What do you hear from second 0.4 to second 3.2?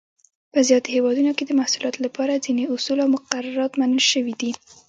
په زیاتو هېوادونو کې د محصولاتو لپاره ځینې اصول او